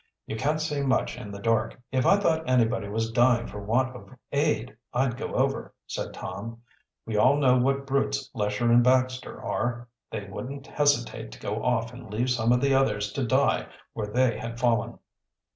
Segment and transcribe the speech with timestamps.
[0.25, 3.67] You can't see much in the dark." "If I thought anybody was dying for the
[3.67, 6.59] want of aid, I'd go over," said Tom.
[7.05, 9.87] "We all know what brutes Lesher and Baxter are.
[10.09, 14.07] They wouldn't hesitate to go off and leave some of the others to die where
[14.07, 14.97] they had fallen."